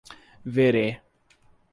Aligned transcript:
Verê 0.55 0.87